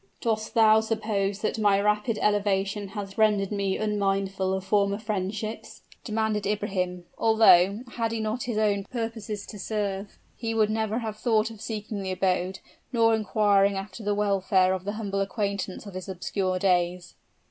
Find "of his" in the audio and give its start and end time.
15.85-16.09